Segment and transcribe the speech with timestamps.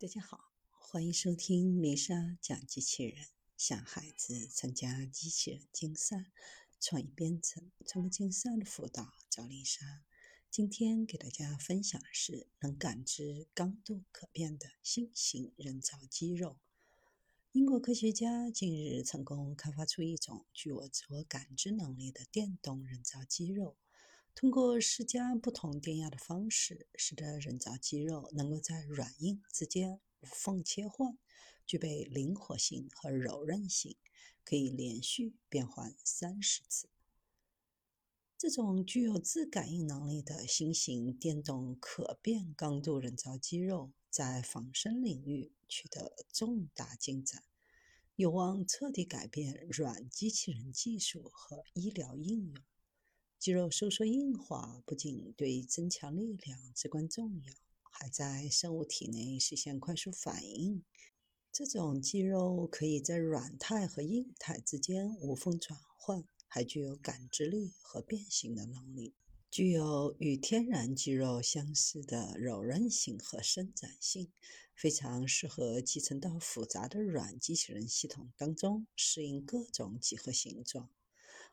[0.00, 6.30] 大家好，欢迎收听丽莎讲机器人，想孩子参加机器人竞赛、
[6.78, 10.04] 创意编程、创客竞赛的辅导，找丽莎。
[10.52, 16.58] 今天给大家分享的是能感知刚度可变的新型人造肌肉。
[17.50, 23.76] 英国科学家近日成功开发出一种具有自我感知能力的电动人造肌肉。
[24.40, 31.18] 通过施加不同电压的方式，使得人造肌肉能够在软硬之间无缝切换，
[31.66, 33.96] 具备灵活性和柔韧性，
[34.44, 36.88] 可以连续变换三十次。
[38.36, 47.42] 这种具有自感应能力的新型电动可变刚度人造肌肉，在仿生领域取得重大进展，
[48.14, 52.54] 有望彻底改变软机器人技术和医疗应用。
[53.38, 60.82] 肌肉收缩硬化不仅对增强力量至关重要，还在生物体内实现快速反应。
[61.52, 69.14] 这种肌肉可以在软态和硬态之间无缝转换，还具有感知力和变形的能力，
[69.50, 74.32] 具有与天然肌肉相似的柔韧性和伸展性，
[74.74, 80.90] 非常适合集成到复杂的软机器人系统当中，适应各种几何形状。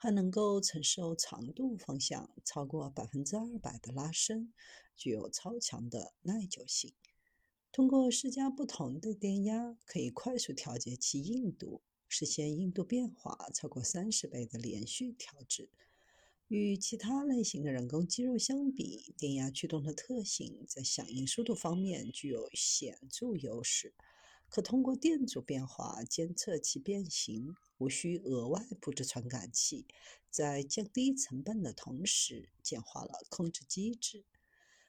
[0.00, 4.52] 还能够承受长度方向超过百分之二百的拉伸，
[4.96, 6.94] 具有超强的耐久性。
[7.72, 15.68] 通过施加不同的电压，可以快速调节其硬度，实现硬度变化超过三十倍的连续调制。
[16.46, 23.92] 与其他类型的人工肌肉相比，电压驱动的特性在响应速度方面具有显著优势。
[24.48, 29.86] 可通过电阻变化监测其变形，无需额外布置传感器，
[30.30, 34.24] 在降低成本的同时简化了控制机制，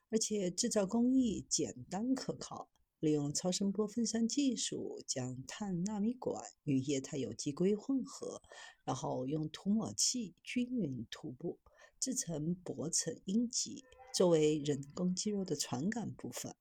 [0.09, 2.69] 而且制造工艺简单可靠。
[3.01, 8.41] 利用超声波分散技术，将碳纳米管与液态有机硅混合，
[8.83, 11.59] 然后用涂抹器均匀涂布，
[11.97, 16.53] 制成薄层阴极，作为人工肌肉的传感部分。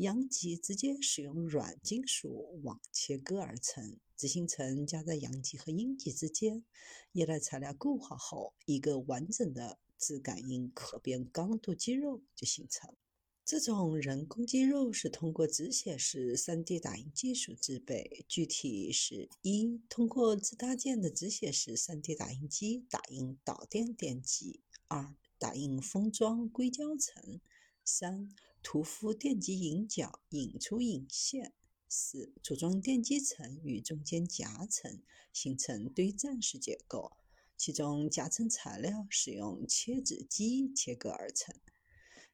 [0.00, 6.64] 阳极直接使用软金属网切割而成，执行层夹在阳极和阴极之间，
[7.12, 12.96] 液态材料固化后，一个完整的自感应可变刚度肌肉就形成。
[13.44, 27.38] 这种人工肌肉是通过直写式 3D 打印技术制备，具体是：一、通过自搭建的直写式 3D 打印机打印导电电极；二、打印封装硅胶层；
[27.84, 28.28] 三。
[28.62, 31.54] 涂敷电极引脚，引出引线。
[31.88, 35.00] 四、组装电机层与中间夹层，
[35.32, 37.16] 形成堆栈式结构，
[37.56, 41.54] 其中夹层材料使用切纸机切割而成。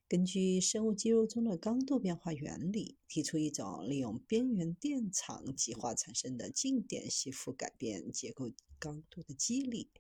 [0.09, 9.91] 根据生物肌肉中的刚度变化原理，提出一种利用边缘电场极化产生的静电吸附改变结构刚度的机理。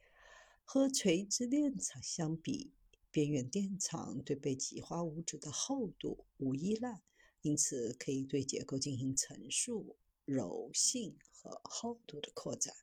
[0.64, 2.72] 和垂直电场相比。
[3.16, 7.00] 边缘电场对被极化物质的厚度无依赖，
[7.40, 9.96] 因此可以对结构进行层数、
[10.26, 12.74] 柔性和厚度的扩展。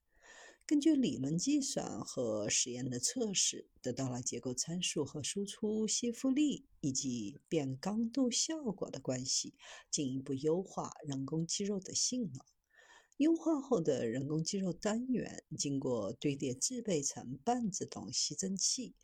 [0.65, 9.53] 根据理论计算和实验的测试，得到了结构参数和输出吸附力以及变刚度效果的关系，
[9.91, 12.43] 进一步优化人工肌肉的性能。
[13.17, 18.95] 优化后的人工肌肉单元经过堆叠制备成半自动吸增器。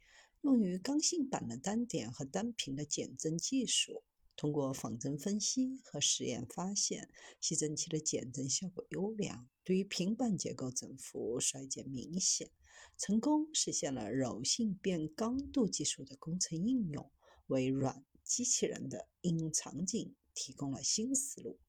[0.42, 4.04] 用于刚性板的单点和单平的减震技术，
[4.38, 7.10] 通过仿真分析和实验发现，
[7.42, 12.50] 吸震器的减震效果优良，对于平板结构振幅衰减明显，
[12.98, 17.12] 成功实现了柔性变刚度技术的工程应用，
[17.48, 21.60] 为软机器人的应用场景提供了新思路。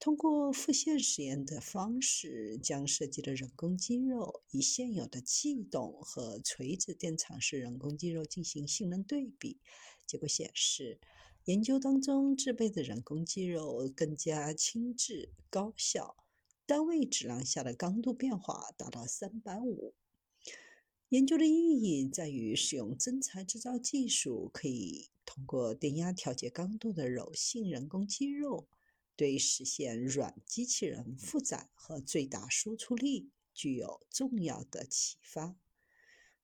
[0.00, 9.58] 通过复现实验的方式，将设计的人工肌肉与现有的气动和垂直电场式人工肌肉进行性能对比。
[10.06, 11.00] 结果显示，
[11.46, 16.16] 研究当中制备的人工肌肉更加轻质、高效，
[16.64, 19.94] 单位质量下的刚度变化达到三百五。
[21.08, 28.68] 研究的意义在于，使用增材制造技术，可以通过电压调节刚度的柔性人工肌肉。
[29.18, 35.56] 对实现软机器人负载和最大输出力具有重要的启发。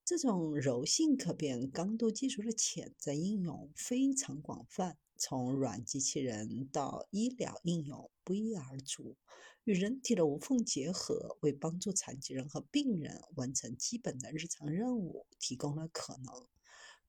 [0.05, 9.17] 这种柔性可变刚度技术的潜在应用非常广泛，从软机器人到医疗应用不一而足。
[9.63, 16.54] 与人体的无缝结合，为帮助残疾人和病人完成基本的日常任务提供了可能。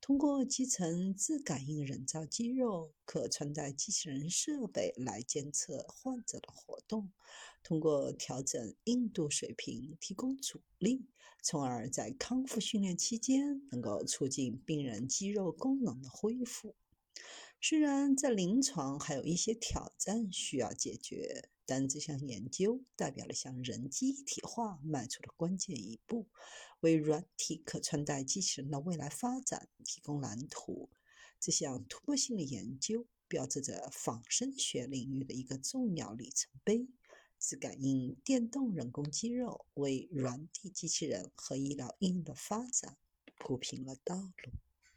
[0.06, 7.12] 通过集成自感应人造肌肉可穿戴机器人设备来监测患者的活动，
[7.63, 11.07] 通过调整硬度水平提供阻力，
[11.42, 16.75] 从而在康复训练期间能够促进病人肌肉功能的恢复。
[17.60, 26.28] 虽然在临床还有一些挑战需要解决，但这项研究代表了向人机一体化迈出的关键一步，
[26.82, 30.90] 为软体可穿戴机器人的未来发展提供蓝图。
[31.40, 36.88] 这项突破性的研究标志着仿生学领域的一个重要里程碑，
[37.38, 42.98] 自感应电动人工肌肉为软体机器人和医疗应用的发展
[43.38, 44.52] 铺平了道路。